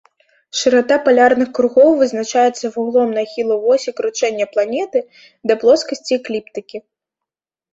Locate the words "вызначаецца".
1.99-2.71